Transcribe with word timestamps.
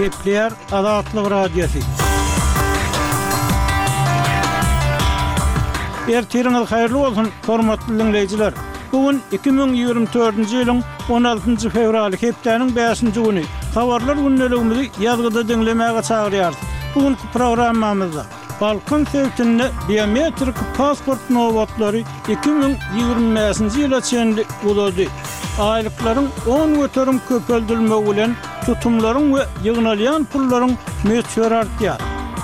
Kepler 0.00 0.52
adatlı 0.72 1.30
radyosu. 1.30 1.78
Her 6.06 6.24
tirinal 6.24 6.66
hayırlı 6.66 6.98
olsun 6.98 7.28
hormatly 7.46 7.98
dinleyiciler. 7.98 8.52
Bugun 8.92 9.20
2024-nji 9.32 10.54
ýylyň 10.60 10.80
16-njy 11.08 11.70
fevraly 11.70 12.16
Kepleriň 12.16 12.70
5-nji 12.78 13.12
güni. 13.24 13.44
Habarlar 13.74 14.14
günnelerimizi 14.16 14.84
ýazgyda 15.02 15.42
dinlemäge 15.48 15.98
çagyrýar. 16.10 16.52
Bugun 16.94 17.16
programmamyzda 17.32 18.26
Balkan 18.60 19.04
Sevtinne 19.04 19.66
biometrik 19.88 20.56
pasport 20.78 21.30
nowatlary 21.30 22.02
2020-nji 22.44 23.78
ýyla 23.84 24.00
çenli 24.10 24.44
bolady. 24.64 25.06
Aylyklaryň 25.60 26.28
10 26.48 26.74
götürüm 26.80 27.20
köpeldilmegi 27.28 28.10
bilen 28.10 28.34
tutumların 28.66 29.34
ve 29.34 29.42
yığınalayan 29.64 30.24
pulların 30.24 30.70
meçhör 31.04 31.52
artıyar. 31.52 31.96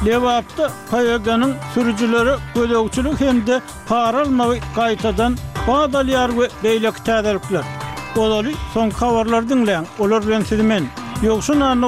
Levapta 0.07 0.71
Kayaga'nın 0.91 1.55
sürücüleri 1.75 2.31
gödökçülük 2.55 3.21
hem 3.21 3.47
de 3.47 3.61
paralmavi 3.89 4.61
qaytadan 4.75 5.37
bağdalyar 5.69 6.39
ve 6.39 6.49
beylek 6.65 6.95
tədərbler. 6.95 7.63
Odalı 8.17 8.51
son 8.75 8.91
kavarlar 8.91 9.49
dinleyen 9.49 9.87
olur 9.99 10.29
ben 10.31 10.41
sizmen. 10.41 10.85
Yoksun 11.23 11.61
anna 11.61 11.87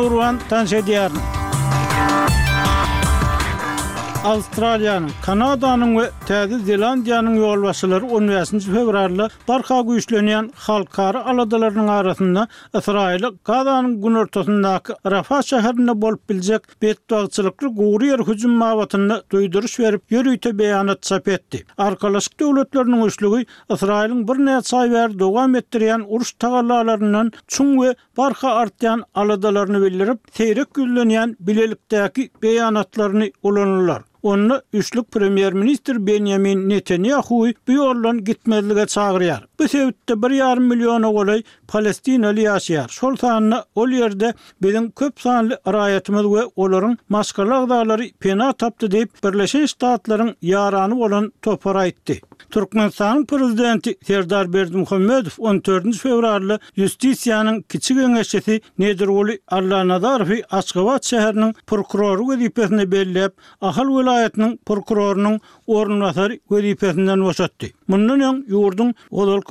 Avstraliýanyň, 4.27 5.11
Kanadanyň 5.23 5.93
we 5.95 6.05
Täze 6.27 6.59
Zelandiýanyň 6.67 7.39
15 7.39 7.87
19-nji 7.87 8.73
fevralda 8.75 9.29
barha 9.49 9.79
güýçlenýän 9.87 10.51
halkary 10.59 11.19
aladalarynyň 11.23 11.89
arasynda 11.89 12.49
Israýlyk 12.75 13.37
Gazanyň 13.47 14.01
gün 14.03 14.15
ortasyndaky 14.19 14.93
Rafah 15.07 15.43
şäherinde 15.43 15.95
bolup 16.03 16.29
biljek 16.29 16.63
betdogçylykly 16.83 17.69
gowryer 17.71 18.19
hüjüm 18.19 18.51
mawatyny 18.59 19.21
duýduruş 19.31 19.79
berip 19.83 20.03
ýörüýte 20.13 20.51
beýanat 20.59 20.99
çap 21.03 21.29
etdi. 21.29 21.63
Arkalaşyk 21.79 22.41
döwletleriniň 22.41 23.07
üçlügi 23.07 23.47
Israýlyň 23.71 24.27
bir 24.29 24.39
näçe 24.51 24.77
aý 24.83 24.91
bäri 24.97 25.19
dowam 25.19 25.55
etdirýän 25.55 26.03
uruş 26.09 26.33
tagallalarynyň 26.33 27.31
çuň 27.47 27.69
we 27.85 27.95
barha 28.19 28.57
artýan 28.65 29.07
aladalaryny 29.15 29.79
bildirip, 29.87 30.19
teýrek 30.37 30.69
güýçlenýän 30.75 31.37
bilelikdäki 31.41 32.31
beýanatlaryny 32.43 33.31
ulanýar. 33.45 34.03
Onu 34.23 34.63
üçlük 34.73 35.11
premier 35.11 35.53
minister 35.53 36.07
Benjamin 36.07 36.69
Netanyahu 36.69 37.47
bu 37.69 37.73
yollan 37.73 38.25
gitmezlige 38.25 38.87
çağırıyor. 38.87 39.48
Bu 39.59 39.69
sebepte 39.69 40.23
bir 40.23 40.31
yarım 40.31 40.65
milyon 40.65 41.03
oğulay 41.03 41.43
Palestinali 41.69 42.41
yaşayar. 42.43 42.89
Sol 42.89 43.17
sahanına 43.17 43.65
ol 43.75 43.89
yerde 43.89 44.35
bizim 44.63 44.91
köp 44.91 45.21
sahanlı 45.21 45.61
arayetimiz 45.65 46.25
ve 46.25 46.93
maskarlı 47.09 47.55
ağdaları 47.55 48.07
pena 48.21 48.53
taptı 48.53 48.91
deyip 48.91 49.11
Birleşik 49.25 49.71
Statların 49.71 50.37
yaranı 50.43 51.01
olan 51.01 51.33
topara 51.43 51.85
itti. 51.87 52.21
Türkmen 52.51 52.91
prezidenti 53.27 53.97
Serdar 54.07 54.53
Berdi 54.53 54.77
Muhammedov 54.77 55.31
14. 55.39 55.97
fevrarlı 55.97 56.59
Justisiyanın 56.77 57.63
kiçi 57.69 57.95
gönleşesi 57.95 58.61
nedir 58.79 59.07
oğlu 59.07 59.31
Allah 59.49 59.89
Nadarfi 59.89 60.45
Asgavat 60.51 61.05
şehrinin 61.05 61.55
prokuroru 61.67 62.29
vizipesini 62.31 62.93
belli 62.93 63.29
ahal 63.61 63.89
vilayetinin 63.99 64.61
prokurorunun 64.67 65.41
orunlasari 65.67 66.41
vizipesinden 66.53 67.23
vizipesinden 67.29 67.78
Mundan 67.89 68.21
öň 68.23 68.41
ýurdun 68.53 68.91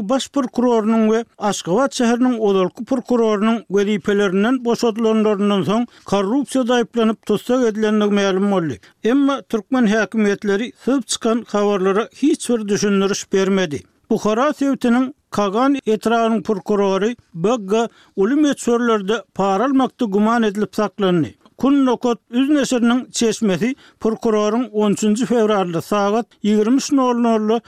baş 0.09 0.25
prokurorunyň 0.33 1.07
we 1.09 1.23
Aşgabat 1.37 1.93
şäheriniň 1.93 2.37
Olalky 2.37 2.83
prokurorunyň 2.85 3.63
gelipelerinden 3.75 4.59
boşadylanlaryndan 4.65 5.63
soň 5.69 5.87
korrupsiýa 6.11 6.63
daýplanyp 6.71 7.17
tutsak 7.25 7.65
edilenligi 7.71 8.13
ma'lum 8.19 8.51
boldy. 8.51 8.77
Emma 9.03 9.39
türkmen 9.41 9.87
häkimetleri 9.87 10.69
syp 10.85 11.07
çykan 11.07 11.45
habarlara 11.51 12.07
hiç 12.21 12.49
bir 12.49 12.67
düşündiriş 12.67 13.33
bermedi. 13.33 13.79
Buhara 14.09 14.47
sewtiniň 14.53 15.13
Kagan 15.31 15.75
etrarynyň 15.85 16.41
prokurory 16.43 17.15
Bögga 17.33 17.89
ulumet 18.15 18.59
sörlerde 18.59 19.17
paralmakda 19.33 20.05
guman 20.05 20.43
edilip 20.43 20.75
saklandy. 20.75 21.33
Kunnokot 21.57 22.19
üzneşirinin 22.29 23.07
çeşmeti 23.11 23.73
Prokurorun 23.99 24.63
13-cü 24.63 25.25
fevrarlı 25.25 25.81
sağat 25.81 26.27
23 26.43 26.91
nol 26.91 27.13
nolulu 27.17 27.61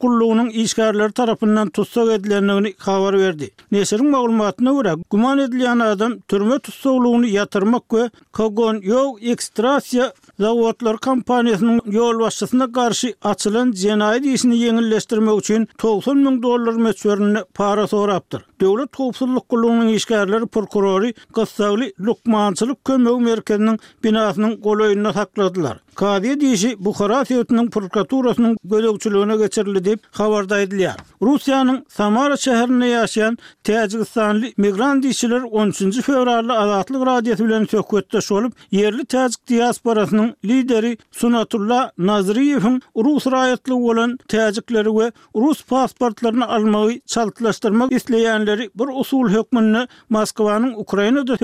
Kulluğunun 0.00 0.48
işgarları 0.48 1.12
tarafından 1.12 1.68
tutsak 1.70 2.08
edilenini 2.08 2.72
kavar 2.72 3.18
verdi. 3.18 3.50
Neşirin 3.72 4.10
mağulmatına 4.10 4.72
vura 4.72 4.94
guman 5.10 5.38
edilen 5.38 5.78
adam 5.78 6.18
türme 6.28 6.58
tutsakluğunu 6.58 7.26
yatırmak 7.26 7.92
ve 7.94 8.10
kogon 8.32 8.80
yo 8.82 9.12
ekstrasya 9.22 10.12
zavotlar 10.40 10.98
kampanyasının 10.98 11.80
yol 11.86 12.20
başlasına 12.20 12.72
karşı 12.72 13.14
açılan 13.22 13.72
cenayet 13.72 14.24
işini 14.24 14.58
yenilleştirmek 14.58 15.38
için 15.40 15.68
90 15.82 16.16
mün 16.16 16.42
dolar 16.42 16.72
mesörününe 16.72 17.44
para 17.54 17.86
sorabdır. 17.86 18.42
Dövlet 18.60 18.96
Kupsulluk 18.96 19.48
kulluğunun 19.48 19.98
Kulluk 19.98 20.52
purkurori 20.52 21.14
Kulluk 21.34 22.00
lukman 22.00 22.55
Çalyk 22.56 22.78
köm 22.88 23.02
öwüm 23.10 23.24
merkeziniň 23.30 23.76
binasynyň 24.06 24.52
goldaýyny 24.66 25.10
qadiye 25.96 26.40
diishi 26.40 26.76
Bukhara 26.84 27.24
siyotinin 27.24 27.70
purgaturasinin 27.70 28.56
gode 28.64 28.88
uchiliyona 28.88 29.36
gachiriliyip 29.36 30.00
xavarda 30.16 30.60
idilyar. 30.60 30.96
Rusiyanın 31.22 31.84
Samara 31.88 32.36
shaharini 32.36 32.88
yashiyan 32.88 33.38
tajikistanli 33.64 34.54
migran 34.56 34.96
13. 35.50 36.00
fevralda 36.00 36.58
azatlik 36.58 37.06
radiyasi 37.06 37.44
bileni 37.44 37.66
sohkotlash 37.66 38.30
yerli 38.70 39.04
tajik 39.06 39.48
diasporasinin 39.48 40.34
lideri 40.44 40.98
Sunatulla 41.12 41.92
Nazriyevin 41.98 42.82
rus 42.96 43.26
rayatli 43.26 43.72
olin 43.72 44.16
tajikleri 44.28 44.90
ve 44.98 45.12
rus 45.34 45.62
pasportlarini 45.64 46.44
almaqi 46.44 47.00
chaltilastirmak 47.06 47.92
isleyanleri 47.92 48.70
bir 48.74 49.00
usul 49.00 49.28
hokminini 49.30 49.86
Moskvanin 50.10 50.72
Ukrayinida 50.74 51.36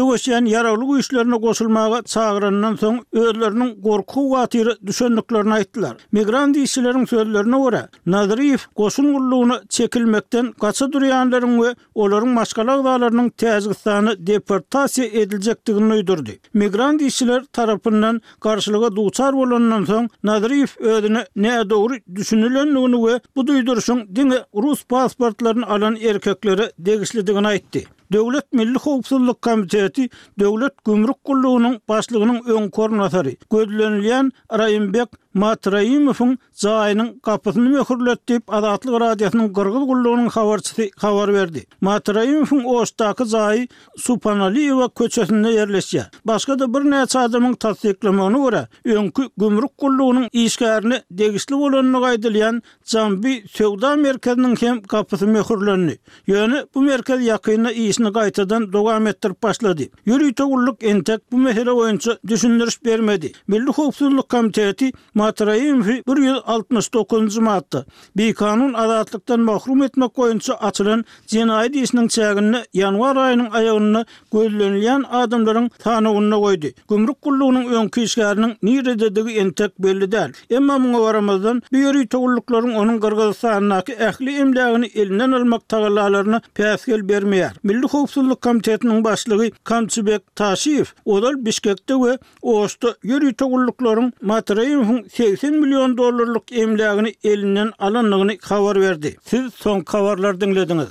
yaraulu 0.51 0.89
uishlarini 0.89 1.41
koshilmaga 1.41 2.03
chagiraninan 2.03 2.77
song 2.77 3.01
öylerinin 3.15 3.83
korkuga 3.83 4.42
hatir 4.43 4.69
düşündüklerini 4.87 5.53
aittiler. 5.53 5.93
Migrant 6.13 6.57
işçilerin 6.57 7.05
sözlerine 7.05 7.59
göre 7.65 7.81
Nazriyev 8.07 8.59
koşun 8.75 9.15
kulluğunu 9.15 9.61
çekilmekten 9.69 10.53
kaçı 10.53 10.93
duruyanların 10.93 11.63
ve 11.63 11.75
onların 11.95 12.29
maşkala 12.29 12.85
dağlarının 12.85 13.29
tezgistanı 13.29 14.27
deportasiya 14.27 15.07
edilecektiğini 15.07 15.93
uydurdu. 15.93 16.31
Migrant 16.55 17.03
işçiler 17.03 17.45
tarafından 17.53 18.21
karşılığa 18.41 18.97
duçar 18.97 19.33
olundan 19.33 19.85
son 19.85 20.09
Nazriyev 20.23 20.67
ödünü 20.79 21.25
neye 21.37 21.71
doğru 21.71 21.95
düşünülenliğini 22.15 23.07
ve 23.07 23.21
bu 23.37 23.47
duyduruşun 23.47 24.17
dini 24.17 24.39
Rus 24.55 24.85
pasportlarını 24.85 25.67
alan 25.67 25.97
erkeklere 25.97 26.73
degişlediğini 26.79 27.47
aittiler. 27.47 27.87
Döwlet 28.13 28.53
Milli 28.53 28.79
Howpsuzlyk 28.79 29.43
Komiteti 29.47 30.09
Döwlet 30.43 30.75
Gümrük 30.87 31.21
Gullugynyň 31.29 31.75
başlygynyň 31.93 32.39
öň 32.55 32.65
korunatary, 32.71 33.35
gözlenilýän 33.51 34.29
Raýymbek 34.59 35.11
Matraimov'un 35.35 36.39
zayinin 36.53 37.19
kapısını 37.23 37.69
mökürlet 37.69 38.21
adatlıq 38.49 39.01
radiyasının 39.01 39.49
qırgıl 39.53 39.87
qulluğunun 39.91 40.27
xavarçısı 40.27 40.83
xavar 40.83 41.35
verdi. 41.35 41.67
Matraimov'un 41.81 42.65
oştaki 42.65 43.25
zayı 43.25 43.69
Supanaliyeva 43.97 44.89
köçesinde 44.89 45.49
yerleşiyor. 45.51 46.05
Başka 46.25 46.59
da 46.59 46.75
bir 46.75 46.91
neç 46.91 47.17
adamın 47.17 47.55
tatsiklamonu 47.55 48.39
vura, 48.39 48.69
önkü 48.85 49.23
gümrük 49.37 49.79
qulluğunun 49.79 50.29
işgarini 50.33 51.01
degisli 51.11 51.55
olonunu 51.55 52.01
qaydilyan 52.01 52.63
zambi 52.85 53.45
sevda 53.53 53.97
merkezinin 53.97 54.57
hem 54.61 54.83
kapısı 54.83 55.27
mökürlönü. 55.27 55.97
Yöne 56.27 56.63
bu 56.75 56.83
merkez 56.83 57.21
yakayyakayna 57.21 57.73
iyisini 57.73 58.13
qaytadan 58.13 58.73
doga 58.73 58.99
metr 58.99 59.33
başladi. 59.43 59.91
Yürüyte 60.07 60.43
qulluk 60.45 60.85
entek 60.85 61.33
bu 61.33 61.39
mehle 61.39 61.71
oyy 61.71 61.83
oyy 61.83 61.99
oyy 62.45 63.29
Milli 63.49 63.71
oyy 63.71 64.21
oyy 64.33 64.75
oyy 64.83 65.22
Matraim 65.23 65.77
169-cu 65.83 67.41
maddi. 67.41 67.85
Bi 68.17 68.35
kanun 68.35 68.73
adatlıktan 68.75 69.41
mahrum 69.41 69.83
etmek 69.83 70.15
koyuncu 70.15 70.55
atılın 70.65 71.05
cinayet 71.27 71.77
isnin 71.77 72.59
yanvar 72.75 73.17
ayının 73.17 73.51
ayağını 73.51 74.05
gözlönülyen 74.33 75.05
adımların 75.11 75.69
tanıgını 75.79 76.35
koydu. 76.37 76.67
Gümrük 76.91 77.23
kulluğunun 77.23 77.65
önkü 77.75 78.01
işgarinin 78.01 78.57
nire 78.63 78.99
dediği 78.99 79.37
entek 79.39 79.79
belli 79.79 80.13
der. 80.13 80.31
Emma 80.51 80.79
muna 80.79 81.01
varamadan 81.01 81.63
bir 81.73 81.79
yöri 81.79 82.07
togullukların 82.07 82.75
onun 82.75 83.01
gırgızlarındaki 83.01 83.93
ehli 83.93 84.37
emlakini 84.37 84.87
elinden 84.87 85.33
almak 85.33 85.69
tagalalarini 85.69 86.39
pehsgel 86.55 87.09
bermeyar. 87.09 87.53
Milli 87.63 87.83
Hukusulluk 87.83 88.43
Komitetinin 88.43 89.05
başlığı 89.05 89.51
Kamsibek 89.65 90.37
Taşif, 90.37 90.93
Odal 91.05 91.35
Bishkekte 91.47 91.95
ve 91.95 92.19
Oğustu 92.43 92.95
yöri 93.03 93.35
togullukların 93.35 94.13
matrayim 94.23 94.83
80 95.13 95.51
milyon 95.55 95.97
dollarlık 95.97 96.53
emlakını 96.53 97.11
elinden 97.25 97.73
alanlığını 97.79 98.39
kavar 98.39 98.81
verdi. 98.81 99.17
Siz 99.25 99.55
son 99.55 99.81
kavarlar 99.81 100.41
dinlediniz. 100.41 100.89